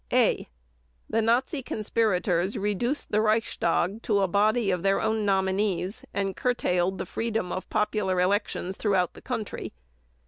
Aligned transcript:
(a) 0.11 0.47
The 1.11 1.21
Nazi 1.21 1.61
conspirators 1.61 2.57
reduced 2.57 3.11
the 3.11 3.21
Reichstag 3.21 4.01
to 4.01 4.21
a 4.21 4.27
body 4.27 4.71
of 4.71 4.81
their 4.81 4.99
own 4.99 5.25
nominees 5.25 6.03
and 6.11 6.35
curtailed 6.35 6.97
the 6.97 7.05
freedom 7.05 7.51
of 7.51 7.69
popular 7.69 8.19
elections 8.19 8.77
throughout 8.77 9.13
the 9.13 9.21
country. 9.21 9.73